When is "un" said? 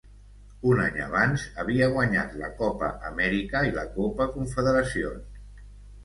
0.67-0.79